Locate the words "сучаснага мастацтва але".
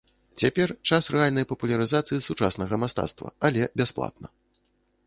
2.29-3.71